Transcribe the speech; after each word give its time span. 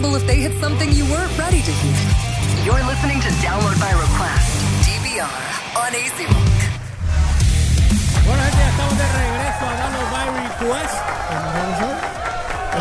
possible 0.00 0.16
if 0.16 0.26
they 0.26 0.40
hit 0.40 0.52
something 0.60 0.90
you 0.92 1.04
weren't 1.06 1.36
ready 1.38 1.60
to 1.62 1.70
hear. 1.70 1.96
You're 2.64 2.84
listening 2.86 3.20
to 3.20 3.28
Download 3.44 3.78
by 3.80 3.92
Request, 3.92 4.48
DVR, 4.86 5.28
on. 5.76 5.92
Bueno, 8.26 8.42
gente, 8.44 8.58
ya 8.58 8.70
estamos 8.70 8.98
de 8.98 9.04
regreso 9.04 9.64
a 9.66 9.74
Download 9.76 10.10
by 10.12 10.26
Request. 10.42 10.94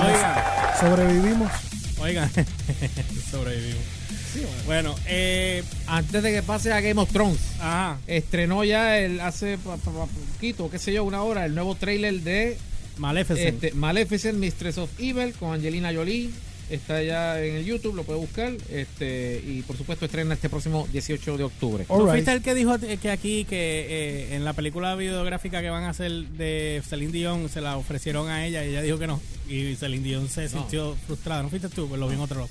Oigan, 0.06 0.36
Sobrevivimos. 0.80 1.52
oigan, 2.02 2.30
sobrevivimos. 3.32 3.84
bueno, 4.66 4.96
eh, 5.08 5.64
Antes 5.88 6.24
de 6.24 6.32
que 6.32 6.44
pase 6.44 6.72
a 6.72 6.80
Game 6.82 7.02
of 7.02 7.12
Thrones, 7.12 7.40
ajá, 7.60 7.98
estrenó 8.08 8.64
ya 8.64 8.98
el 8.98 9.20
hace 9.20 9.58
poquito, 9.58 10.70
qué 10.70 10.80
sé 10.80 10.94
yo, 10.94 11.04
una 11.04 11.24
hora, 11.24 11.46
el 11.46 11.56
nuevo 11.56 11.76
trailer 11.76 12.22
de 12.22 12.58
Maleficent. 12.98 13.64
este, 13.64 13.74
Maleficent, 13.76 14.38
Mistress 14.38 14.78
of 14.78 14.90
Evil 15.00 15.34
con 15.34 15.54
Angelina 15.54 15.92
Jolie. 15.94 16.30
Está 16.70 17.02
ya 17.02 17.44
en 17.44 17.56
el 17.56 17.66
YouTube, 17.66 17.96
lo 17.96 18.04
puede 18.04 18.20
buscar. 18.20 18.54
Este, 18.70 19.42
y 19.46 19.64
por 19.64 19.76
supuesto 19.76 20.06
estrena 20.06 20.36
este 20.36 20.50
próximo 20.50 20.88
18 20.92 21.38
de 21.38 21.44
octubre. 21.46 21.86
¿Tú 21.86 21.94
Alright. 21.94 22.10
fuiste 22.12 22.32
el 22.32 22.42
que 22.44 22.54
dijo 22.54 22.76
que 23.02 23.10
aquí 23.10 23.44
que 23.46 23.88
eh, 23.90 24.36
en 24.36 24.46
la 24.46 24.54
película 24.54 24.94
videográfica 24.96 25.62
que 25.62 25.70
van 25.72 25.86
a 25.86 25.90
hacer 25.90 26.12
de 26.12 26.82
Celine 26.88 27.12
Dion 27.12 27.50
se 27.50 27.62
la 27.62 27.76
ofrecieron 27.78 28.30
a 28.30 28.46
ella 28.46 28.64
y 28.64 28.70
ella 28.70 28.82
dijo 28.84 29.00
que 29.00 29.08
no 29.08 29.20
y 29.48 29.76
Celine 29.76 30.04
Dion 30.04 30.30
se 30.30 30.48
sintió 30.48 30.96
frustrada 31.08 31.42
¿no 31.42 31.50
fuiste 31.50 31.70
tú? 31.70 31.88
pues 31.88 32.00
lo 32.00 32.08
vi 32.08 32.14
en 32.14 32.22
otro 32.22 32.42
lado 32.42 32.50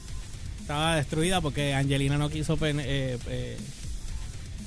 estaba 0.60 0.96
destruida 0.96 1.40
porque 1.40 1.74
Angelina 1.74 2.18
no 2.18 2.28
quiso 2.28 2.56
pen- 2.56 2.80
eh, 2.82 3.16
eh, 3.28 3.56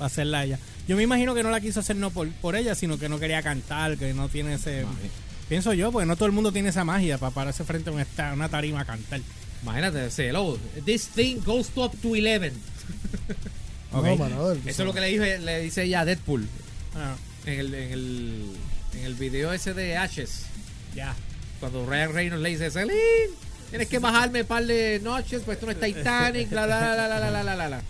hacerla 0.00 0.38
a 0.40 0.44
ella 0.44 0.58
yo 0.88 0.96
me 0.96 1.02
imagino 1.02 1.34
que 1.34 1.42
no 1.42 1.50
la 1.50 1.60
quiso 1.60 1.80
hacer 1.80 1.96
no 1.96 2.10
por, 2.10 2.28
por 2.32 2.56
ella 2.56 2.74
sino 2.74 2.98
que 2.98 3.08
no 3.10 3.18
quería 3.20 3.42
cantar 3.42 3.96
que 3.98 4.14
no 4.14 4.28
tiene 4.28 4.54
ese 4.54 4.84
pienso 5.48 5.72
yo 5.74 5.92
porque 5.92 6.06
no 6.06 6.16
todo 6.16 6.26
el 6.26 6.32
mundo 6.32 6.52
tiene 6.52 6.70
esa 6.70 6.84
magia 6.84 7.18
para 7.18 7.34
pararse 7.34 7.64
frente 7.64 7.90
a 7.90 8.32
una 8.32 8.48
tarima 8.48 8.80
a 8.80 8.84
cantar 8.84 9.20
Imagínate, 9.62 10.08
hello, 10.28 10.58
this 10.84 11.08
thing 11.08 11.38
goes 11.44 11.68
to 11.68 11.84
up 11.84 11.94
to 12.02 12.14
11. 12.14 12.52
Ok. 13.94 14.04
No, 14.06 14.16
brother, 14.16 14.56
Eso 14.66 14.82
es 14.82 14.86
lo 14.86 14.94
que 14.94 15.00
le, 15.02 15.08
dije, 15.08 15.38
le 15.38 15.60
dice 15.60 15.82
ella 15.82 16.00
a 16.00 16.04
Deadpool 16.06 16.48
Ah, 16.96 17.14
en 17.44 17.60
el, 17.60 17.74
en, 17.74 17.92
el, 17.92 18.42
en 18.94 19.04
el 19.04 19.14
video 19.16 19.52
ese 19.52 19.74
de 19.74 19.98
Ashes. 19.98 20.46
ya 20.94 21.14
Cuando 21.60 21.84
Ryan 21.84 22.14
Reynolds 22.14 22.42
le 22.42 22.48
dice, 22.48 22.70
Celine, 22.70 22.94
tienes 23.68 23.88
que 23.88 23.98
bajarme 23.98 24.40
un 24.40 24.46
par 24.46 24.64
de 24.64 24.98
noches, 25.02 25.42
pues 25.44 25.56
esto 25.56 25.66
no 25.66 25.72
es 25.72 25.78
Titanic, 25.80 26.50
la 26.52 26.66
la 26.66 26.80
la 26.96 27.06
la 27.06 27.20
la 27.30 27.42
la 27.42 27.54
la 27.54 27.68
la 27.68 27.82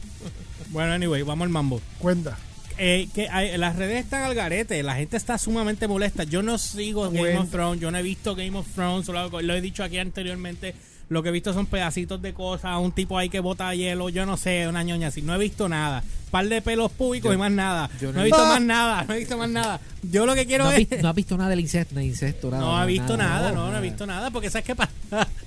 bueno 0.71 0.93
anyway 0.93 1.23
vamos 1.23 1.45
al 1.45 1.51
mambo 1.51 1.81
Cuenta. 2.01 2.37
Eh, 2.79 3.09
que 3.15 3.29
hay- 3.29 3.57
las 3.59 3.77
redes 3.77 4.03
están 4.03 4.25
al 4.25 4.35
garete, 4.35 4.83
la 4.83 4.97
gente 4.97 5.17
está 5.17 5.39
sumamente 5.39 5.87
molesta. 5.87 6.25
Yo 6.25 6.43
no 6.43 6.59
sigo 6.59 7.09
Game 7.13 7.37
of 7.37 7.51
Thrones, 7.51 7.81
yo 7.81 7.93
no 7.93 7.99
he 7.99 8.03
visto 8.03 8.35
Game 8.35 8.59
of 8.59 8.67
Thrones, 8.75 9.07
lo 9.07 9.55
he 9.55 9.61
dicho 9.61 9.85
aquí 9.85 9.99
anteriormente. 9.99 10.75
Lo 11.13 11.23
que 11.23 11.29
he 11.29 11.33
visto 11.33 11.53
son 11.53 11.67
pedacitos 11.67 12.21
de 12.23 12.33
cosas, 12.35 12.79
un 12.79 12.91
tipo 12.93 13.19
ahí 13.19 13.29
que 13.29 13.41
bota 13.41 13.75
hielo, 13.75 14.09
yo 14.09 14.27
no 14.27 14.37
sé, 14.37 14.67
una 14.67 14.83
ñoña 14.83 15.09
así. 15.09 15.23
No 15.23 15.35
he 15.35 15.39
visto 15.39 15.69
nada. 15.69 16.03
Par 16.31 16.49
de 16.49 16.63
pelos 16.63 16.91
públicos 16.91 17.29
Yo- 17.29 17.35
y 17.35 17.37
más 17.37 17.51
nada. 17.53 17.91
yo 18.01 18.09
no, 18.09 18.15
no 18.15 18.21
he 18.23 18.25
visto 18.25 18.47
más 18.47 18.61
nada, 18.63 19.05
no 19.07 19.15
he 19.15 19.19
visto 19.19 19.37
más 19.37 19.51
nada. 19.51 19.81
Yo 20.03 20.25
lo 20.25 20.35
que 20.35 20.47
quiero 20.47 20.65
No 20.65 20.71
es. 20.73 20.79
visto, 20.79 20.97
no 21.03 21.09
has 21.11 21.15
visto 21.15 21.37
nada 21.37 21.51
del 21.51 21.61
incesto, 21.61 21.95
de 21.95 22.05
incesto 22.05 22.51
nada, 22.51 22.63
No 22.63 22.79
ha 22.79 22.87
visto 22.87 23.17
nada, 23.19 23.51
no, 23.51 23.57
no 23.57 23.67
nada. 23.67 23.79
he 23.79 23.83
visto 23.83 24.07
nada, 24.07 24.31
porque 24.31 24.49
sabes 24.49 24.65
qué 24.65 24.75
pasa. 24.75 24.91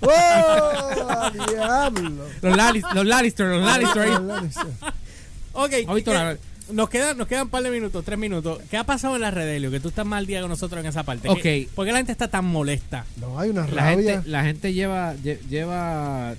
¡Oh! 0.02 1.32
¡Diablo! 1.50 2.26
Los, 2.42 2.56
Lalis- 2.58 2.94
los 2.94 3.06
Lannister, 3.06 3.48
los 3.48 3.66
Lannister 3.66 4.02
ahí. 4.04 4.14
ok, 5.54 5.72
No 5.86 5.92
ha 5.92 5.96
visto 5.96 6.12
¿qué- 6.12 6.18
nada. 6.18 6.38
Nos 6.72 6.90
quedan, 6.90 7.18
nos 7.18 7.28
quedan 7.28 7.44
un 7.44 7.50
par 7.50 7.62
de 7.64 7.70
minutos, 7.72 8.04
tres 8.04 8.18
minutos. 8.18 8.60
¿Qué 8.72 8.78
ha 8.78 8.84
pasado 8.84 9.16
en 9.16 9.22
las 9.22 9.34
redes, 9.34 9.62
Leo? 9.62 9.70
Que 9.72 9.80
tú 9.80 9.90
estás 9.90 10.06
más 10.06 10.18
al 10.20 10.26
día 10.26 10.42
que 10.42 10.48
nosotros 10.48 10.80
en 10.82 10.88
esa 10.88 11.04
parte. 11.04 11.30
Ok. 11.30 11.42
¿Qué- 11.42 11.70
¿Por 11.76 11.86
qué 11.86 11.92
la 11.92 12.00
gente 12.00 12.12
está 12.12 12.28
tan 12.28 12.46
molesta? 12.46 13.06
No, 13.18 13.40
hay 13.40 13.50
una 13.52 13.68
La 13.68 13.92
rabia. 13.92 14.14
gente, 14.16 14.30
la 14.30 14.44
gente 14.44 14.74
lleva, 14.74 15.16
lle- 15.18 15.40
lleva 15.48 16.34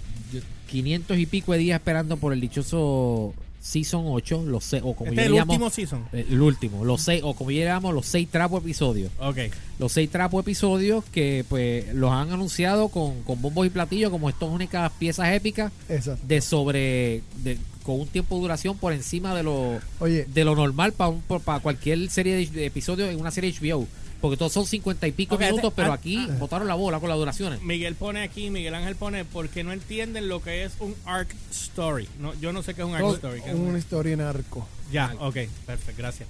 500 0.71 1.19
y 1.19 1.27
pico 1.27 1.53
de 1.53 1.59
días 1.59 1.79
esperando 1.79 2.17
por 2.17 2.33
el 2.33 2.41
dichoso 2.41 3.35
Season 3.61 4.03
8, 4.07 4.45
los 4.47 4.65
se- 4.65 4.81
o 4.83 4.95
como 4.95 5.11
Este 5.11 5.17
yo 5.17 5.21
es 5.23 5.27
el 5.27 5.49
último 5.49 5.71
season. 5.71 6.05
el 6.13 6.41
último, 6.41 6.85
los 6.85 7.03
seis, 7.03 7.21
o 7.25 7.35
como 7.35 7.51
yo 7.51 7.61
le 7.61 7.67
llamo, 7.67 7.91
los 7.93 8.07
seis 8.07 8.29
trapos 8.31 8.63
episodios. 8.63 9.11
Ok. 9.19 9.39
Los 9.81 9.91
seis 9.93 10.09
trapos 10.11 10.41
episodios 10.43 11.05
que 11.13 11.45
pues 11.49 11.93
los 11.95 12.13
han 12.13 12.31
anunciado 12.33 12.89
con, 12.89 13.23
con 13.25 13.41
bombos 13.43 13.67
y 13.67 13.71
platillos 13.71 14.11
como 14.11 14.29
estas 14.29 14.49
únicas 14.49 14.91
piezas 14.99 15.29
épicas 15.33 15.73
Exacto. 15.89 16.25
de 16.27 16.41
sobre, 16.41 17.23
de, 17.43 17.59
con 17.87 18.01
un 18.01 18.09
tiempo 18.09 18.35
de 18.35 18.41
duración 18.43 18.77
por 18.77 18.93
encima 18.93 19.33
de 19.35 19.45
lo, 19.45 19.79
Oye, 20.01 20.25
de 20.27 20.45
lo 20.45 20.57
normal 20.57 20.93
para 20.93 21.61
cualquier 21.61 22.11
serie 22.11 22.35
de, 22.35 22.47
de 22.47 22.67
episodios 22.67 23.09
en 23.11 23.19
una 23.21 23.31
serie 23.31 23.55
HBO. 23.59 23.87
Porque 24.21 24.37
todos 24.39 24.51
son 24.53 24.67
50 24.67 25.07
y 25.07 25.13
pico 25.13 25.37
minutos, 25.39 25.65
este- 25.65 25.77
pero 25.77 25.93
ah, 25.93 25.95
aquí 25.95 26.27
ah. 26.29 26.35
botaron 26.39 26.67
la 26.67 26.75
bola 26.75 26.99
con 26.99 27.09
las 27.11 27.19
duraciones. 27.19 27.63
Miguel 27.63 27.95
pone 27.95 28.23
aquí, 28.23 28.49
Miguel 28.51 28.75
Ángel 28.75 28.97
pone, 28.97 29.25
porque 29.27 29.63
no 29.63 29.73
entienden 29.73 30.29
lo 30.29 30.43
que 30.43 30.65
es 30.65 30.73
un 30.81 30.95
arc 31.05 31.33
story. 31.53 32.09
No, 32.19 32.35
yo 32.41 32.53
no 32.53 32.63
sé 32.63 32.75
qué 32.75 32.81
es 32.81 32.89
un 32.89 32.95
arc 32.95 33.03
todo- 33.05 33.15
story. 33.15 33.43
¿qué 33.43 33.51
es 33.51 33.55
una 33.55 33.71
un- 33.71 33.79
historia 33.79 34.15
en 34.15 34.23
arco. 34.23 34.67
Ya, 34.91 35.15
ok, 35.21 35.37
perfecto, 35.67 35.93
gracias. 35.99 36.29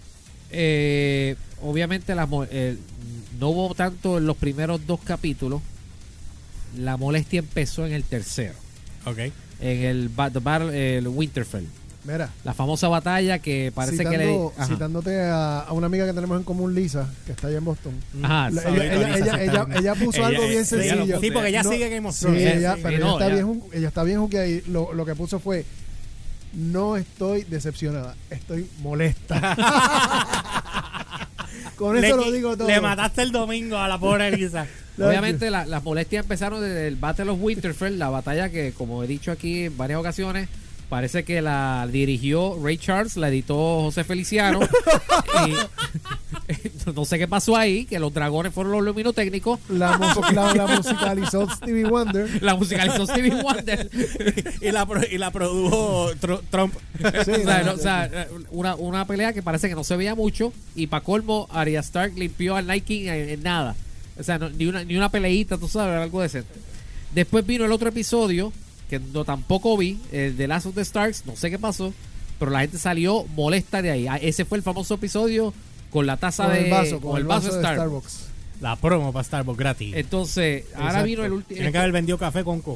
Eh, 0.51 1.37
obviamente 1.63 2.15
la 2.15 2.27
mo- 2.27 2.45
eh, 2.51 2.77
no 3.39 3.49
hubo 3.51 3.75
tanto 3.75 4.19
en 4.19 4.27
los 4.27 4.37
primeros 4.37 4.85
dos 4.87 5.01
capítulos. 5.03 5.63
La 6.77 6.97
molestia 6.97 7.39
empezó 7.39 7.87
en 7.87 7.93
el 7.93 8.03
tercero. 8.05 8.55
Ok. 9.07 9.19
En 9.61 9.85
el, 9.85 10.11
el 10.75 11.09
Winterfell. 11.09 11.65
Mira, 12.05 12.31
La 12.45 12.55
famosa 12.55 12.87
batalla 12.87 13.41
que 13.41 13.73
parece 13.75 14.05
que 14.05 14.17
le... 14.17 14.39
Ajá. 14.57 14.67
citándote 14.67 15.21
a, 15.23 15.63
a 15.63 15.73
una 15.73 15.87
amiga 15.87 16.07
que 16.07 16.13
tenemos 16.13 16.39
en 16.39 16.45
común, 16.45 16.73
Lisa, 16.73 17.09
que 17.27 17.33
está 17.33 17.49
allá 17.49 17.59
en 17.59 17.65
Boston. 17.65 17.95
Ajá, 18.23 18.49
La- 18.51 18.61
ella, 18.63 18.69
Ahorita 18.69 18.95
ella, 18.95 19.09
Lisa 19.09 19.19
ella, 19.19 19.35
se 19.37 19.45
ella, 19.45 19.63
está- 19.63 19.79
ella 19.81 19.95
puso 19.97 20.25
algo 20.25 20.47
bien 20.47 20.65
sencillo. 20.65 21.21
Sí, 21.21 21.31
porque 21.33 21.49
ella 21.49 21.63
No- 21.65 21.71
sigue 21.71 21.89
Game 21.89 22.09
of 22.09 22.15
Sí, 22.15 22.27
ella, 22.29 22.77
Sí, 22.77 22.81
pero 22.85 22.99
no, 22.99 23.17
ella, 23.17 23.27
está 23.27 23.35
bien, 23.35 23.63
ella 23.73 23.89
está 23.89 24.03
bien 24.05 24.21
juqueada 24.21 24.47
y 24.47 24.61
lo, 24.69 24.93
lo 24.93 25.05
que 25.05 25.17
puso 25.17 25.41
fue 25.41 25.65
no 26.55 26.97
estoy 26.97 27.43
decepcionada, 27.43 28.15
estoy 28.31 28.69
molesta. 28.83 29.57
Con 31.77 32.01
Le 32.01 32.07
eso 32.07 32.17
lo 32.17 32.31
digo 32.31 32.57
todo. 32.57 32.69
Le 32.69 32.81
mataste 32.81 33.23
el 33.23 33.33
domingo 33.33 33.77
a 33.79 33.89
la 33.89 33.99
pobre 33.99 34.29
Elisa. 34.29 34.65
Obviamente 34.99 35.51
la- 35.51 35.67
las 35.67 35.83
molestias 35.85 36.25
empezaron 36.25 36.61
desde 36.63 36.89
el 36.89 36.97
Battle 36.97 37.31
of 37.31 37.39
Winterfell, 37.41 37.99
la 37.99 38.09
batalla 38.11 38.49
que, 38.51 38.73
como 38.73 39.03
he 39.03 39.07
dicho 39.07 39.31
aquí 39.33 39.65
en 39.65 39.77
varias 39.77 39.99
ocasiones, 40.01 40.49
parece 40.89 41.25
que 41.25 41.43
la 41.43 41.89
dirigió 41.91 42.57
Ray 42.63 42.79
Charles, 42.79 43.17
la 43.17 43.29
editó 43.29 43.55
José 43.83 44.05
Feliciano. 44.05 44.61
y 45.49 45.53
no 46.95 47.05
sé 47.05 47.19
qué 47.19 47.27
pasó 47.27 47.57
ahí, 47.57 47.85
que 47.87 47.99
los 47.99 48.15
dragones 48.15 48.53
fueron 48.55 48.73
los 48.73 48.83
luminotécnicos. 48.85 49.59
La, 49.69 49.99
la, 50.33 50.55
la 50.55 50.67
musicalizó 50.77 51.51
Stevie 51.51 51.85
Wonder. 51.87 52.41
La 52.43 52.55
musicalizó 52.55 53.05
Stevie 53.07 53.43
Wonder. 53.43 53.91
y, 54.61 54.71
la, 54.71 54.87
y 55.11 55.19
la 55.19 55.31
produjo 55.33 56.13
Tr- 56.21 56.41
Trump. 56.51 56.75
Sí, 57.25 57.31
o 57.33 57.45
sea, 57.45 57.63
no, 57.65 57.73
o 57.73 57.79
sea, 57.79 58.29
una, 58.51 58.77
una 58.77 59.05
pelea 59.07 59.33
que 59.33 59.43
parece 59.43 59.69
que 59.69 59.75
no 59.75 59.83
se 59.85 59.97
veía 59.97 60.15
mucho. 60.15 60.53
Y 60.77 60.87
para 60.87 61.03
colmo, 61.03 61.49
Arya 61.51 61.81
Stark 61.81 62.13
limpió 62.17 62.55
al 62.55 62.67
Night 62.69 62.85
King 62.85 63.09
en, 63.09 63.29
en 63.31 63.43
nada. 63.43 63.75
O 64.19 64.23
sea, 64.23 64.39
no- 64.39 64.51
ni, 64.51 64.67
una, 64.67 64.85
ni 64.85 64.97
una 64.97 65.11
peleita, 65.11 65.59
tú 65.59 65.69
sabes, 65.69 65.97
algo 66.01 66.23
decente. 66.23 66.55
Después 67.15 67.47
vino 67.47 67.65
el 67.65 67.73
otro 67.73 67.89
episodio, 67.89 68.53
que 68.91 68.99
no 68.99 69.25
tampoco 69.25 69.77
vi, 69.77 69.99
el 70.13 70.37
de 70.37 70.49
Last 70.49 70.67
of 70.67 70.75
the 70.75 70.85
Starks, 70.85 71.25
no 71.27 71.37
sé 71.37 71.51
qué 71.51 71.59
pasó, 71.59 71.93
pero 72.39 72.51
la 72.51 72.61
gente 72.61 72.79
salió 72.79 73.25
molesta 73.35 73.83
de 73.83 73.91
ahí. 73.91 74.07
Ah, 74.09 74.17
Ese 74.17 74.45
fue 74.45 74.59
el 74.59 74.63
famoso 74.63 74.95
episodio 74.95 75.53
con 75.91 76.07
la 76.07 76.17
taza 76.17 76.45
con 76.45 76.53
de 76.55 76.65
el 76.65 76.71
vaso, 76.71 77.01
con, 77.01 77.17
el 77.17 77.25
vaso, 77.25 77.53
de 77.53 77.59
Starbucks. 77.61 78.13
Starbucks. 78.13 78.36
La 78.61 78.75
promo 78.77 79.13
para 79.13 79.23
Starbucks 79.25 79.59
gratis. 79.59 79.95
Entonces, 79.97 80.65
ahora 80.75 80.87
Exacto. 80.89 81.07
vino 81.07 81.25
el 81.25 81.33
último. 81.33 81.57
Tiene 81.57 81.73
que 81.73 81.79
haber 81.79 81.93
vendido 81.93 82.17
café 82.17 82.43
con 82.43 82.63
co. 82.63 82.75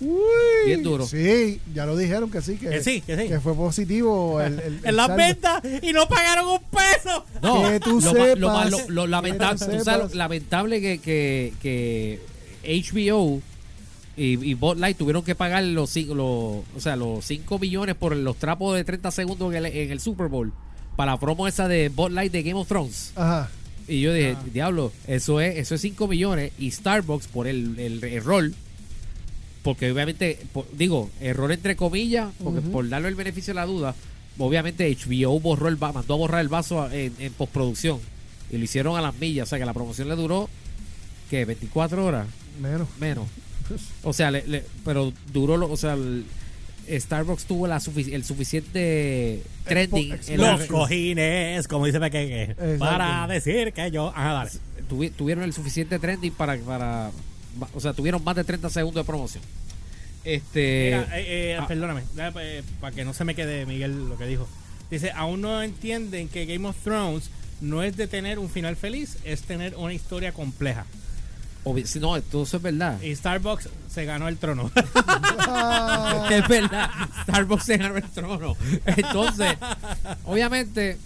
Bien 0.66 0.82
duro. 0.82 1.06
Sí, 1.06 1.58
ya 1.74 1.86
lo 1.86 1.96
dijeron 1.96 2.30
que 2.30 2.42
sí, 2.42 2.56
que, 2.56 2.68
Que 2.68 2.82
sí, 2.84 3.00
que 3.00 3.16
sí. 3.16 3.28
que 3.28 3.40
fue 3.40 3.54
positivo 3.54 4.40
el, 4.42 4.60
el- 4.60 4.60
el 4.82 4.86
En 4.86 4.96
las 4.96 5.06
saldo. 5.06 5.16
ventas 5.24 5.62
y 5.82 5.92
no 5.92 6.06
pagaron 6.08 6.48
un 6.48 6.58
peso. 6.70 7.24
No, 7.42 7.62
Que 7.70 7.80
tú 7.80 7.98
lo, 8.00 8.12
ma- 8.12 8.26
lo 8.26 8.26
sepas, 8.26 8.40
ma- 8.40 8.64
lo- 8.70 8.90
lo 8.90 9.02
que 9.04 9.08
lamentable, 9.08 9.58
tú 9.58 9.64
tú 9.64 9.70
sabes 9.84 9.84
sepas. 9.84 10.10
lo 10.12 10.18
lamentable 10.18 10.80
que, 10.82 10.98
que, 10.98 11.52
que 11.62 12.20
HBO 12.62 13.40
y, 14.16 14.50
y 14.50 14.54
Bud 14.54 14.76
Light 14.76 14.98
tuvieron 14.98 15.22
que 15.24 15.34
pagar 15.34 15.62
los, 15.64 15.96
cin- 15.96 16.08
los, 16.08 16.16
o 16.76 16.80
sea, 16.80 16.94
los 16.96 17.24
5 17.24 17.58
millones 17.58 17.94
por 17.94 18.14
los 18.14 18.36
trapos 18.36 18.76
de 18.76 18.84
30 18.84 19.10
segundos 19.12 19.50
en 19.54 19.64
el, 19.64 19.66
en 19.74 19.90
el 19.92 20.00
Super 20.00 20.28
Bowl 20.28 20.52
para 20.96 21.12
la 21.12 21.18
promo 21.20 21.48
esa 21.48 21.68
de 21.68 21.88
Bud 21.88 22.10
Light 22.10 22.32
de 22.32 22.42
Game 22.42 22.60
of 22.60 22.68
Thrones. 22.68 23.12
Ajá. 23.16 23.48
Y 23.90 24.00
yo 24.00 24.12
dije, 24.14 24.36
Ah. 24.38 24.44
diablo, 24.52 24.92
eso 25.06 25.40
es 25.40 25.56
eso 25.58 25.74
es 25.74 25.80
5 25.80 26.06
millones 26.08 26.52
y 26.58 26.70
Starbucks 26.70 27.26
por 27.28 27.46
el, 27.46 27.78
el 27.78 28.02
error 28.04 28.50
porque 29.62 29.90
obviamente 29.92 30.38
por- 30.52 30.66
digo, 30.72 31.10
error 31.20 31.52
entre 31.52 31.76
comillas, 31.76 32.30
porque 32.42 32.60
por 32.62 32.88
darle 32.88 33.08
el 33.08 33.14
beneficio 33.14 33.52
de 33.52 33.60
la 33.60 33.66
duda, 33.66 33.94
obviamente 34.38 34.88
HBO 34.90 35.38
borró 35.40 35.68
el 35.68 35.76
mandó 35.76 36.14
a 36.14 36.16
borrar 36.16 36.40
el 36.40 36.48
vaso 36.48 36.90
en, 36.90 37.12
en 37.18 37.32
postproducción 37.34 37.98
y 38.50 38.56
lo 38.56 38.64
hicieron 38.64 38.96
a 38.96 39.02
las 39.02 39.14
millas, 39.18 39.48
o 39.48 39.50
sea 39.50 39.58
que 39.58 39.66
la 39.66 39.74
promoción 39.74 40.08
le 40.08 40.16
duró 40.16 40.48
que 41.28 41.44
24 41.44 42.04
horas 42.06 42.26
Menos. 42.60 42.88
menos. 42.98 43.26
O 44.02 44.12
sea, 44.12 44.30
le- 44.30 44.46
le- 44.46 44.64
pero 44.84 45.12
duró, 45.32 45.56
lo- 45.56 45.70
o 45.70 45.76
sea, 45.76 45.92
el- 45.94 46.24
Starbucks 46.98 47.44
tuvo 47.44 47.66
la 47.66 47.78
sufici- 47.78 48.12
el 48.14 48.24
suficiente 48.24 49.42
trending 49.64 50.12
Expo- 50.12 50.28
en 50.34 50.40
la- 50.40 50.56
Los 50.56 50.66
cojines, 50.66 51.68
como 51.68 51.86
dice 51.86 52.00
Pequeque. 52.00 52.54
Para 52.78 53.26
decir 53.28 53.72
que 53.72 53.90
yo. 53.90 54.12
Ah, 54.16 54.32
dale. 54.32 54.50
tuvi- 54.88 55.12
tuvieron 55.12 55.44
el 55.44 55.52
suficiente 55.52 55.98
trending 55.98 56.32
para, 56.32 56.56
para 56.58 57.10
o 57.72 57.80
sea, 57.80 57.92
tuvieron 57.92 58.22
más 58.24 58.34
de 58.36 58.44
30 58.44 58.68
segundos 58.70 59.04
de 59.04 59.06
promoción. 59.06 59.42
Este. 60.24 60.84
Mira, 61.06 61.18
eh, 61.18 61.24
eh, 61.52 61.58
ah. 61.60 61.66
Perdóname, 61.66 62.02
para 62.80 62.94
que 62.94 63.04
no 63.04 63.14
se 63.14 63.24
me 63.24 63.34
quede 63.34 63.66
Miguel 63.66 64.08
lo 64.08 64.18
que 64.18 64.26
dijo. 64.26 64.48
Dice, 64.90 65.12
aún 65.12 65.40
no 65.40 65.62
entienden 65.62 66.28
que 66.28 66.44
Game 66.46 66.66
of 66.68 66.76
Thrones 66.82 67.30
no 67.60 67.82
es 67.82 67.96
de 67.96 68.06
tener 68.08 68.38
un 68.38 68.50
final 68.50 68.76
feliz, 68.76 69.16
es 69.24 69.42
tener 69.42 69.76
una 69.76 69.92
historia 69.94 70.32
compleja. 70.32 70.84
Obvi- 71.64 71.84
si 71.86 72.00
no, 72.00 72.20
todo 72.22 72.42
eso 72.44 72.56
es 72.58 72.62
verdad. 72.62 73.00
Y 73.02 73.14
Starbucks 73.14 73.68
se 73.92 74.04
ganó 74.04 74.28
el 74.28 74.36
trono. 74.38 74.70
Es 76.30 76.48
verdad. 76.48 76.90
Starbucks 77.24 77.64
se 77.64 77.76
ganó 77.76 77.96
el 77.96 78.08
trono. 78.10 78.56
Entonces, 78.86 79.56
obviamente, 80.24 80.96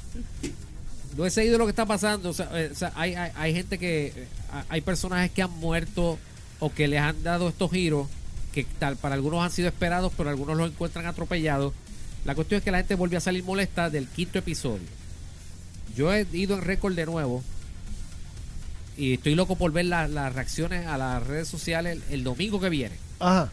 no 1.16 1.24
he 1.26 1.30
seguido 1.30 1.58
lo 1.58 1.64
que 1.64 1.70
está 1.70 1.86
pasando. 1.86 2.30
O 2.30 2.32
sea, 2.34 2.48
eh, 2.52 2.70
o 2.72 2.74
sea, 2.74 2.92
hay, 2.94 3.14
hay, 3.14 3.30
hay 3.36 3.54
gente 3.54 3.78
que. 3.78 4.06
eh, 4.08 4.28
Hay 4.68 4.80
personajes 4.80 5.30
que 5.30 5.42
han 5.42 5.50
muerto 5.50 6.18
o 6.60 6.72
que 6.72 6.86
les 6.88 7.00
han 7.00 7.22
dado 7.22 7.48
estos 7.48 7.70
giros 7.70 8.06
que 8.52 8.64
tal 8.78 8.96
para 8.96 9.16
algunos 9.16 9.42
han 9.42 9.50
sido 9.50 9.66
esperados, 9.68 10.12
pero 10.16 10.30
algunos 10.30 10.56
los 10.56 10.70
encuentran 10.70 11.06
atropellados. 11.06 11.72
La 12.24 12.34
cuestión 12.36 12.58
es 12.58 12.64
que 12.64 12.70
la 12.70 12.78
gente 12.78 12.94
volvió 12.94 13.18
a 13.18 13.20
salir 13.20 13.42
molesta 13.44 13.90
del 13.90 14.06
quinto 14.06 14.38
episodio. 14.38 14.86
Yo 15.96 16.12
he 16.12 16.26
ido 16.32 16.54
en 16.56 16.62
récord 16.62 16.94
de 16.94 17.04
nuevo. 17.06 17.42
Y 18.96 19.14
estoy 19.14 19.34
loco 19.34 19.56
por 19.56 19.72
ver 19.72 19.86
la- 19.86 20.06
las 20.08 20.34
reacciones 20.34 20.86
a 20.86 20.96
las 20.98 21.26
redes 21.26 21.48
sociales 21.48 21.98
el- 22.08 22.14
el 22.14 22.24
domingo 22.24 22.60
que 22.60 22.68
viene. 22.68 22.94
Ajá. 23.20 23.50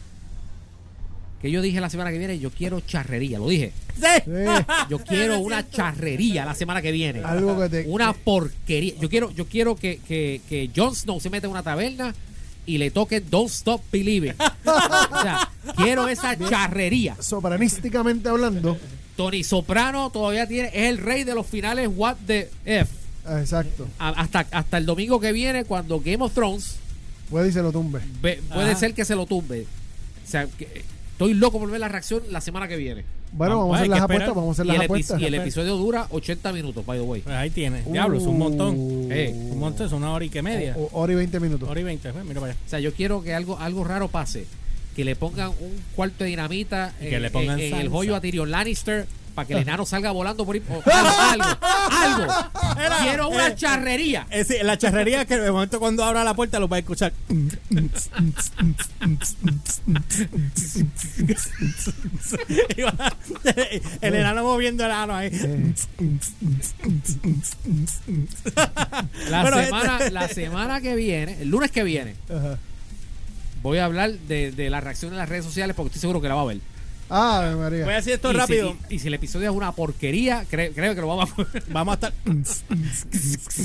Que 1.40 1.50
yo 1.50 1.60
dije 1.60 1.80
la 1.80 1.90
semana 1.90 2.12
que 2.12 2.18
viene, 2.18 2.38
yo 2.38 2.50
quiero 2.50 2.78
charrería, 2.80 3.40
lo 3.40 3.48
dije. 3.48 3.72
Sí. 3.96 4.32
Yo 4.88 4.98
quiero 5.00 5.38
una 5.40 5.68
charrería 5.68 6.44
la 6.44 6.54
semana 6.54 6.80
que 6.80 6.92
viene. 6.92 7.24
Algo 7.24 7.58
que 7.58 7.68
te. 7.68 7.84
Una 7.88 8.12
porquería. 8.12 8.94
Yo 9.00 9.08
quiero, 9.08 9.30
yo 9.32 9.46
quiero 9.46 9.74
que, 9.74 9.98
que, 10.06 10.40
que 10.48 10.70
Jon 10.74 10.94
Snow 10.94 11.18
se 11.20 11.30
meta 11.30 11.48
en 11.48 11.50
una 11.50 11.64
taberna 11.64 12.14
y 12.64 12.78
le 12.78 12.92
toque 12.92 13.20
Don't 13.20 13.50
Stop 13.50 13.82
Believing. 13.90 14.34
o 14.64 15.20
sea, 15.22 15.50
quiero 15.76 16.06
esa 16.06 16.38
charrería. 16.38 17.16
Sopranísticamente 17.20 18.28
hablando. 18.28 18.78
Tony 19.16 19.42
Soprano 19.42 20.10
todavía 20.10 20.46
tiene, 20.46 20.68
es 20.68 20.90
el 20.90 20.98
rey 20.98 21.24
de 21.24 21.34
los 21.34 21.46
finales 21.46 21.90
What 21.92 22.18
the 22.24 22.50
F. 22.64 22.88
ah, 23.26 23.40
Exacto. 23.40 23.86
A- 23.98 24.08
Hasta, 24.10 24.46
hasta 24.50 24.78
el 24.78 24.86
domingo 24.86 25.20
que 25.20 25.32
viene, 25.32 25.64
cuando 25.64 26.00
Game 26.00 26.22
of 26.24 26.32
Thrones 26.34 26.76
Puede 27.30 27.48
y 27.48 27.52
se 27.52 27.62
lo 27.62 27.72
tumbe. 27.72 28.00
ve- 28.20 28.40
puede 28.52 28.70
Ajá. 28.72 28.78
ser 28.80 28.94
que 28.94 29.04
se 29.04 29.14
lo 29.14 29.26
tumbe. 29.26 29.66
O 30.26 30.30
sea, 30.30 30.46
que- 30.46 30.84
estoy 31.12 31.34
loco 31.34 31.58
por 31.58 31.70
ver 31.70 31.80
la 31.80 31.88
reacción 31.88 32.22
la 32.30 32.40
semana 32.40 32.68
que 32.68 32.76
viene. 32.76 33.04
Bueno, 33.34 33.54
Ah, 33.54 33.56
vamos 33.58 33.74
a 33.74 33.78
hacer 33.78 33.88
las 33.88 34.00
apuestas. 34.02 34.28
Vamos 34.34 34.48
a 34.48 34.52
hacer 34.52 34.64
Y 34.66 34.68
las 34.68 34.74
el, 34.76 34.82
epi- 34.82 34.84
apuestas. 34.84 35.20
y 35.20 35.24
el 35.24 35.34
episodio 35.34 35.76
dura 35.78 36.06
80 36.10 36.52
minutos, 36.52 36.84
by 36.84 36.98
the 36.98 37.04
way. 37.04 37.20
Pues 37.22 37.34
ahí 37.34 37.48
tiene. 37.48 37.82
Diablo, 37.90 38.18
es 38.18 38.24
un 38.24 38.38
montón. 38.38 38.74
Uh. 38.76 39.08
Eh, 39.10 39.30
Un 39.34 39.58
montón, 39.58 39.86
es 39.86 39.92
una 39.94 40.12
hora 40.12 40.22
y 40.24 40.28
que 40.28 40.42
media. 40.42 40.74
O- 40.76 40.90
hora 41.00 41.12
y 41.14 41.16
20 41.16 41.40
minutos. 41.40 41.66
Hora 41.68 41.80
y 41.80 41.84
veinte. 41.84 42.12
pues, 42.12 42.24
Mira 42.26 42.40
para 42.40 42.52
allá. 42.52 42.60
O 42.66 42.68
sea, 42.68 42.80
yo 42.80 42.92
quiero 42.92 43.22
que 43.22 43.32
algo 43.34 43.58
algo 43.58 43.84
raro 43.84 44.08
pase. 44.08 44.44
Que 44.94 45.06
le 45.06 45.16
pongan 45.16 45.48
un 45.48 45.80
cuarto 45.96 46.24
de 46.24 46.30
dinamita 46.30 46.92
Y 47.00 47.04
que 47.08 47.16
en, 47.16 47.22
le 47.22 47.30
pongan 47.30 47.58
en- 47.58 47.66
en 47.68 47.72
el 47.72 47.78
salsa. 47.84 47.90
joyo 47.90 48.16
a 48.16 48.20
Tyrion 48.20 48.50
Lannister 48.50 49.06
para 49.34 49.46
que 49.48 49.54
el 49.54 49.60
enano 49.60 49.86
salga 49.86 50.10
volando 50.10 50.44
por 50.44 50.54
ahí. 50.54 50.62
o 50.68 50.74
algo, 50.90 51.44
algo, 51.90 52.32
algo. 52.32 52.96
Quiero 53.02 53.28
una 53.28 53.48
eh, 53.48 53.54
charrería. 53.54 54.26
Es 54.30 54.48
decir, 54.48 54.64
la 54.64 54.76
charrería 54.78 55.24
que 55.24 55.38
de 55.38 55.50
momento 55.50 55.78
cuando 55.80 56.04
abra 56.04 56.24
la 56.24 56.34
puerta 56.34 56.58
lo 56.60 56.68
va 56.68 56.76
a 56.76 56.80
escuchar. 56.80 57.12
El 64.00 64.14
enano 64.14 64.42
moviendo 64.42 64.84
el 64.84 64.90
ano 64.90 65.14
ahí. 65.14 65.30
Eh, 65.32 65.72
La, 69.30 69.42
Bueno, 69.42 69.62
semana, 69.62 69.98
este- 69.98 70.10
la 70.10 70.28
semana 70.28 70.80
que 70.80 70.94
viene, 70.94 71.42
el 71.42 71.48
lunes 71.48 71.70
que 71.70 71.82
viene, 71.84 72.14
voy 73.62 73.78
a 73.78 73.84
hablar 73.84 74.12
de, 74.12 74.52
de 74.52 74.70
la 74.70 74.80
reacción 74.80 75.12
en 75.12 75.18
las 75.18 75.28
redes 75.28 75.44
sociales 75.44 75.74
porque 75.76 75.88
estoy 75.88 76.00
seguro 76.00 76.20
que 76.20 76.28
la 76.28 76.34
va 76.34 76.42
a 76.42 76.46
ver. 76.46 76.58
Ah, 77.14 77.54
María. 77.58 77.84
Voy 77.84 77.92
a 77.92 77.96
decir 77.96 78.14
esto 78.14 78.30
y, 78.32 78.34
rápido. 78.34 78.74
Si, 78.88 78.94
y, 78.94 78.96
y 78.96 78.98
si 79.00 79.08
el 79.08 79.14
episodio 79.14 79.50
es 79.50 79.54
una 79.56 79.72
porquería, 79.72 80.44
cre- 80.50 80.72
creo 80.74 80.94
que 80.94 81.00
lo 81.02 81.08
vamos 81.08 81.30
a 81.30 81.46
Vamos 81.68 81.92
a 81.92 81.94
estar. 81.94 82.12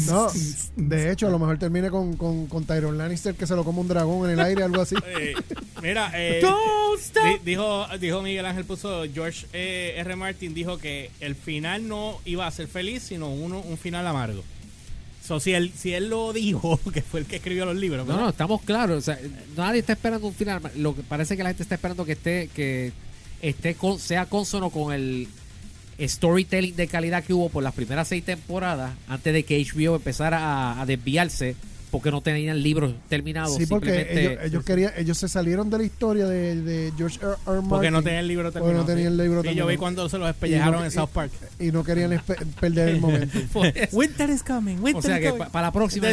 No, 0.08 0.28
de 0.76 1.12
hecho, 1.12 1.28
a 1.28 1.30
lo 1.30 1.40
mejor 1.40 1.58
termine 1.58 1.90
con, 1.90 2.18
con, 2.18 2.48
con 2.48 2.66
Tyron 2.66 2.98
Lannister 2.98 3.36
que 3.36 3.48
se 3.48 3.56
lo 3.56 3.64
come 3.64 3.80
un 3.80 3.88
dragón 3.88 4.26
en 4.30 4.40
el 4.40 4.46
aire, 4.46 4.64
algo 4.64 4.82
así. 4.82 4.96
Eh, 5.20 5.34
mira, 5.82 6.12
eh, 6.16 6.42
di- 7.14 7.40
dijo, 7.52 7.88
dijo 8.00 8.22
Miguel 8.22 8.46
Ángel 8.46 8.66
puso 8.66 9.04
George 9.14 9.46
eh, 9.54 9.96
R. 9.98 10.16
Martin 10.16 10.54
dijo 10.54 10.78
que 10.78 11.10
el 11.22 11.36
final 11.36 11.88
no 11.88 12.20
iba 12.26 12.46
a 12.46 12.52
ser 12.52 12.68
feliz, 12.68 13.04
sino 13.04 13.30
uno, 13.32 13.62
un 13.62 13.78
final 13.78 14.06
amargo. 14.06 14.44
So, 15.26 15.40
si 15.40 15.54
él, 15.54 15.72
si 15.76 15.94
él 15.94 16.10
lo 16.10 16.32
dijo, 16.34 16.80
que 16.94 17.02
fue 17.02 17.22
el 17.22 17.26
que 17.26 17.38
escribió 17.38 17.66
los 17.66 17.76
libros, 17.76 18.06
No, 18.08 18.18
no, 18.20 18.30
estamos 18.30 18.62
claros. 18.62 18.98
O 18.98 19.02
sea, 19.02 19.18
nadie 19.56 19.80
está 19.80 19.94
esperando 19.94 20.28
un 20.28 20.34
final. 20.34 20.62
Lo 20.76 20.96
que 20.96 21.02
parece 21.04 21.36
que 21.36 21.44
la 21.44 21.50
gente 21.50 21.64
está 21.64 21.76
esperando 21.76 22.06
que 22.06 22.14
esté, 22.14 22.50
que 22.54 22.92
esté 23.42 23.76
con, 23.76 24.00
sea 24.00 24.26
consono 24.26 24.70
con 24.70 24.94
el 24.94 25.28
storytelling 26.00 26.76
de 26.76 26.88
calidad 26.88 27.24
que 27.24 27.34
hubo 27.34 27.50
por 27.50 27.64
las 27.64 27.74
primeras 27.74 28.08
seis 28.08 28.24
temporadas 28.24 28.94
antes 29.08 29.34
de 29.34 29.44
que 29.44 29.64
HBO 29.64 29.96
empezara 29.96 30.40
a, 30.40 30.82
a 30.82 30.86
desviarse 30.86 31.56
porque 31.92 32.12
no 32.12 32.22
tenían 32.22 32.62
libros 32.62 32.94
terminados. 33.08 33.56
Sí, 33.56 33.66
porque 33.66 33.88
simplemente- 33.94 34.32
ellos, 34.34 34.44
ellos 34.46 34.64
querían, 34.66 34.92
ellos 34.98 35.18
se 35.18 35.28
salieron 35.30 35.70
de 35.70 35.78
la 35.78 35.84
historia 35.86 36.26
de, 36.28 36.62
de 36.62 36.94
George 36.98 37.18
R. 37.22 37.28
R. 37.30 37.38
Martin 37.46 37.70
Porque 37.70 37.92
no 37.92 38.04
tenía 38.04 38.20
el 38.20 38.28
libro 38.28 38.44
Porque 38.52 38.60
terminado. 38.60 38.84
no 38.84 38.86
tenía 38.88 39.04
sí. 39.04 39.08
el 39.08 39.18
libro 39.18 39.30
Sí, 39.30 39.36
yo 39.36 39.42
terminado. 39.44 39.68
vi 39.70 39.78
cuando 39.78 40.10
se 40.10 40.18
los 40.18 40.30
espellejaron 40.30 40.76
Y 40.76 40.80
no- 40.80 40.86
en 40.86 40.92
South 40.92 41.10
Park. 41.14 41.32
y 41.60 41.72
no 41.72 41.84
querían 41.84 42.22
perder 42.60 42.90
el 42.90 43.00
momento. 43.02 43.40
Winter 43.94 44.30
is 44.30 44.44
coming, 44.44 44.76
winter 44.82 44.96
O 44.98 45.02
sea 45.02 45.18
is 45.20 45.26
que 45.26 45.34
pa- 45.34 45.50
para 45.50 45.68
la 45.68 45.72
próxima 45.72 46.08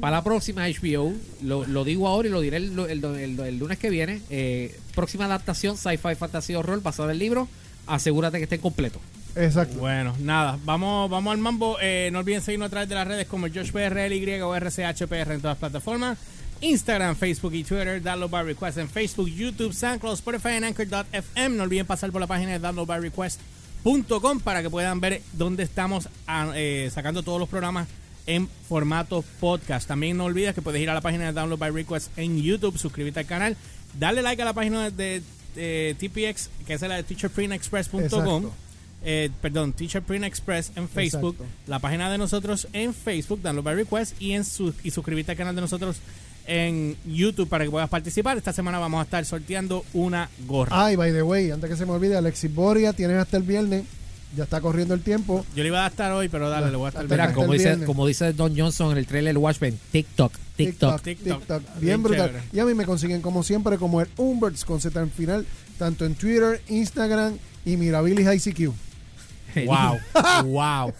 para 0.00 0.16
la 0.16 0.22
próxima 0.24 0.66
HBO 0.68 1.12
lo, 1.42 1.64
lo 1.66 1.84
digo 1.84 2.06
ahora 2.06 2.28
y 2.28 2.30
lo 2.30 2.40
diré 2.40 2.58
el, 2.58 2.78
el- 2.78 3.04
el- 3.04 3.40
el 3.40 3.58
lunes 3.58 3.78
que 3.78 3.88
viene 3.90 4.20
eh, 4.30 4.78
próxima 4.94 5.24
adaptación 5.24 5.76
sci-fi 5.76 6.14
fantasy 6.16 6.54
horror 6.54 6.82
basada 6.82 7.08
en 7.08 7.12
el 7.12 7.18
libro 7.18 7.48
asegúrate 7.86 8.38
que 8.38 8.44
esté 8.44 8.58
completo 8.58 9.00
Exacto. 9.36 9.78
Bueno, 9.78 10.14
nada, 10.20 10.58
vamos, 10.64 11.10
vamos 11.10 11.32
al 11.32 11.38
mambo. 11.38 11.76
Eh, 11.80 12.10
no 12.12 12.20
olviden 12.20 12.40
seguirnos 12.40 12.68
a 12.68 12.70
través 12.70 12.88
de 12.88 12.94
las 12.94 13.06
redes 13.06 13.26
como 13.26 13.48
JoshPRLY 13.48 14.40
o 14.42 14.54
RCHPR 14.54 15.32
en 15.32 15.40
todas 15.40 15.54
las 15.54 15.58
plataformas. 15.58 16.18
Instagram, 16.60 17.16
Facebook 17.16 17.52
y 17.54 17.64
Twitter, 17.64 18.00
Download 18.02 18.30
by 18.30 18.44
Request 18.44 18.78
en 18.78 18.88
Facebook, 18.88 19.28
YouTube, 19.28 19.72
SoundCloud, 19.72 20.14
Spotify 20.14 20.60
y 20.60 20.64
Anchor.fm. 20.64 21.56
No 21.56 21.64
olviden 21.64 21.86
pasar 21.86 22.10
por 22.10 22.20
la 22.20 22.26
página 22.26 22.52
de 22.52 22.58
downloadbyrequest.com 22.60 24.40
para 24.40 24.62
que 24.62 24.70
puedan 24.70 25.00
ver 25.00 25.20
dónde 25.32 25.62
estamos 25.62 26.08
ah, 26.26 26.52
eh, 26.54 26.88
sacando 26.92 27.22
todos 27.22 27.40
los 27.40 27.48
programas 27.48 27.88
en 28.26 28.48
formato 28.68 29.22
podcast. 29.40 29.86
También 29.88 30.16
no 30.16 30.24
olvides 30.24 30.54
que 30.54 30.62
puedes 30.62 30.80
ir 30.80 30.88
a 30.88 30.94
la 30.94 31.00
página 31.00 31.26
de 31.26 31.32
Download 31.32 31.58
by 31.58 31.70
Request 31.70 32.16
en 32.16 32.40
YouTube, 32.40 32.78
suscribirte 32.78 33.20
al 33.20 33.26
canal, 33.26 33.56
darle 33.98 34.22
like 34.22 34.40
a 34.40 34.44
la 34.44 34.54
página 34.54 34.90
de, 34.90 35.22
de 35.54 35.96
TPX, 35.98 36.50
que 36.66 36.74
es 36.74 36.80
la 36.82 36.94
de 36.94 37.02
teacherprintexpress.com. 37.02 38.50
Eh, 39.04 39.30
perdón, 39.42 39.72
Teacher 39.74 40.02
Print 40.02 40.24
Express 40.24 40.72
en 40.76 40.88
Facebook, 40.88 41.34
Exacto. 41.38 41.54
la 41.66 41.78
página 41.78 42.10
de 42.10 42.16
nosotros 42.18 42.68
en 42.72 42.94
Facebook, 42.94 43.40
Download 43.42 43.64
by 43.64 43.74
Request, 43.74 44.20
y, 44.20 44.32
en 44.32 44.44
su, 44.44 44.72
y 44.82 44.90
suscribirte 44.90 45.32
al 45.32 45.36
canal 45.38 45.54
de 45.54 45.60
nosotros 45.60 45.96
en 46.46 46.96
YouTube 47.06 47.48
para 47.48 47.64
que 47.64 47.70
puedas 47.70 47.88
participar. 47.88 48.36
Esta 48.38 48.52
semana 48.52 48.78
vamos 48.78 49.00
a 49.00 49.04
estar 49.04 49.24
sorteando 49.24 49.84
una 49.94 50.28
gorra. 50.46 50.86
Ay, 50.86 50.96
by 50.96 51.12
the 51.12 51.22
way, 51.22 51.50
antes 51.50 51.68
que 51.70 51.76
se 51.76 51.84
me 51.86 51.92
olvide, 51.92 52.16
Alexis 52.16 52.52
Boria, 52.54 52.92
tienes 52.92 53.16
hasta 53.18 53.36
el 53.36 53.42
viernes. 53.42 53.84
Ya 54.36 54.44
está 54.44 54.60
corriendo 54.60 54.94
el 54.94 55.00
tiempo. 55.00 55.46
Yo 55.54 55.62
le 55.62 55.68
iba 55.68 55.84
a 55.84 55.88
estar 55.88 56.10
hoy, 56.10 56.28
pero 56.28 56.50
dale, 56.50 56.68
le 56.70 56.76
voy 56.76 56.86
a 56.86 56.88
estar 56.88 57.08
Mira, 57.08 57.24
hasta 57.24 57.34
como 57.34 57.52
el 57.52 57.58
dice, 57.58 57.68
viernes. 57.68 57.86
como 57.86 58.06
dice 58.06 58.32
Don 58.32 58.58
Johnson 58.58 58.90
en 58.90 58.98
el 58.98 59.06
trailer 59.06 59.38
Watchmen 59.38 59.78
TikTok 59.92 60.32
TikTok, 60.56 61.02
TikTok. 61.02 61.38
TikTok. 61.40 61.62
Bien 61.62 61.80
Bien 61.80 62.02
brutal. 62.02 62.26
chévere. 62.30 62.44
Y 62.52 62.58
a 62.58 62.64
mí 62.64 62.74
me 62.74 62.84
consiguen 62.84 63.20
como 63.22 63.42
siempre 63.44 63.78
como 63.78 64.00
el 64.00 64.08
Umberts 64.16 64.64
con 64.64 64.80
Z 64.80 64.98
al 65.00 65.10
final, 65.10 65.46
tanto 65.78 66.04
en 66.04 66.14
Twitter, 66.16 66.60
Instagram 66.68 67.36
y 67.64 67.76
Mirabilis 67.76 68.46
ICQ. 68.46 68.72
Wow, 69.66 69.98
wow. 70.44 70.92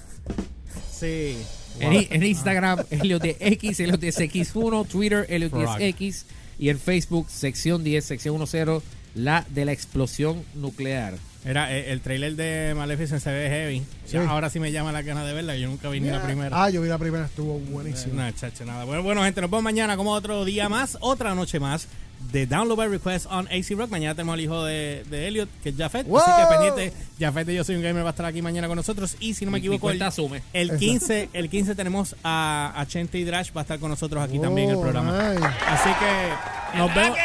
Sí. 0.91 1.37
En, 1.81 2.07
en 2.11 2.23
Instagram 2.23 2.85
Elliot 2.91 3.23
de 3.23 3.37
X 3.41 3.81
Elliot 3.81 4.01
de 4.01 4.09
X1 4.09 4.87
Twitter 4.87 5.27
Frog. 5.51 5.79
10X 5.79 6.25
y 6.59 6.69
en 6.69 6.79
Facebook 6.79 7.29
sección 7.29 7.83
10 7.83 8.05
sección 8.05 8.39
10 8.39 8.83
la 9.17 9.45
de 9.51 9.65
la 9.65 9.73
explosión 9.73 10.45
nuclear 10.55 11.15
Era 11.45 11.73
eh, 11.77 11.93
el 11.93 12.01
trailer 12.01 12.37
de 12.37 12.73
Maleficent 12.75 13.21
se 13.23 13.31
ve 13.31 13.49
heavy. 13.49 13.81
Sí. 14.07 14.13
Ya, 14.15 14.29
ahora 14.29 14.49
sí 14.51 14.61
me 14.61 14.73
llama 14.73 14.93
la 14.93 15.03
gana 15.03 15.25
de 15.25 15.33
verla. 15.35 15.57
Yo 15.57 15.69
nunca 15.69 15.89
vi 15.91 16.01
ni 16.01 16.09
la 16.09 16.23
primera. 16.23 16.65
Ah, 16.65 16.71
yo 16.71 16.81
vi 16.81 16.89
la 16.89 16.99
primera, 16.99 17.27
estuvo 17.27 17.59
buenísimo. 17.59 18.15
No, 18.15 18.31
chacho, 18.33 18.65
nada. 18.65 18.85
Bueno, 18.85 19.03
bueno, 19.03 19.23
gente, 19.23 19.41
nos 19.41 19.51
vemos 19.51 19.63
mañana 19.65 19.97
como 19.97 20.13
otro 20.13 20.45
día 20.45 20.69
más, 20.69 20.97
otra 21.01 21.35
noche 21.35 21.61
más 21.61 21.87
de 22.33 22.47
Download 22.47 22.79
by 22.79 22.89
Request 22.89 23.27
on 23.31 23.47
AC 23.49 23.77
Rock. 23.77 23.91
Mañana 23.91 24.15
tenemos 24.15 24.33
al 24.33 24.41
hijo 24.41 24.65
de, 24.65 25.05
de 25.11 25.29
Elliot, 25.29 25.49
que 25.63 25.69
es 25.69 25.77
Jafet. 25.77 26.07
¡Wow! 26.07 26.19
Así 26.21 26.31
que 26.41 26.49
pendiente, 26.57 26.93
Jafet 27.21 27.47
de 27.47 27.55
Yo 27.57 27.65
Soy 27.65 27.77
un 27.77 27.83
Gamer 27.83 28.03
va 28.03 28.09
a 28.09 28.11
estar 28.11 28.25
aquí 28.25 28.41
mañana 28.41 28.67
con 28.67 28.77
nosotros. 28.77 29.15
Y 29.21 29.35
si 29.35 29.45
no 29.45 29.51
me 29.51 29.59
equivoco, 29.59 29.91
el, 29.91 30.01
asume. 30.01 30.43
el 30.55 30.75
15 30.79 31.29
el 31.35 31.51
15 31.51 31.75
tenemos 31.75 32.17
a, 32.25 32.73
a 32.75 32.87
Chente 32.87 33.19
y 33.19 33.25
Drash, 33.25 33.51
va 33.55 33.61
a 33.61 33.65
estar 33.65 33.79
con 33.79 33.91
nosotros 33.91 34.25
aquí 34.25 34.39
también 34.39 34.71
en 34.71 34.77
el 34.77 34.77
Oh, 34.79 34.81
programa. 34.81 35.33
Así 35.69 35.91
que 36.01 36.79
nos 36.79 36.95
vemos. 36.95 37.19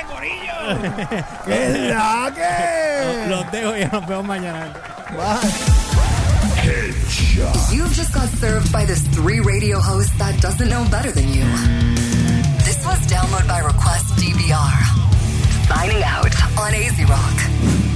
¡Qué 1.45 1.89
la 1.89 2.31
que! 2.33 3.27
Los 3.29 3.51
dejo 3.51 3.77
y 3.77 3.85
nos 3.85 4.07
vemos 4.07 4.25
mañana. 4.25 4.73
Bye. 5.15 5.79
You've 7.71 7.93
just 7.93 8.13
got 8.13 8.27
served 8.29 8.71
by 8.71 8.85
this 8.85 9.01
three 9.09 9.39
radio 9.39 9.79
host 9.79 10.17
that 10.17 10.39
doesn't 10.41 10.69
know 10.69 10.85
better 10.91 11.11
than 11.11 11.27
you. 11.29 11.45
This 12.65 12.85
was 12.85 12.99
Download 13.07 13.47
by 13.47 13.59
Request 13.59 14.05
DVR. 14.15 15.67
Signing 15.67 16.03
out 16.03 16.33
on 16.59 16.73
AZ 16.73 17.09
Rock. 17.09 17.88